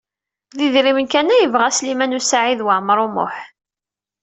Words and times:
D 0.57 0.59
idrimen 0.65 1.07
kan 1.13 1.33
ay 1.33 1.41
yebɣa 1.43 1.69
Sliman 1.71 2.17
U 2.17 2.21
Saɛid 2.23 2.61
Waɛmaṛ 2.65 2.99
U 3.05 3.07
Muḥ. 3.15 3.35